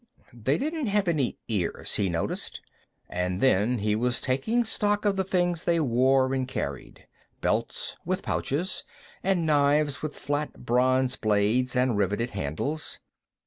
[0.33, 2.59] They didn't have any ears, he noticed,
[3.07, 7.05] and then he was taking stock of the things they wore and carried.
[7.39, 8.83] Belts, with pouches,
[9.21, 12.99] and knives with flat bronze blades and riveted handles.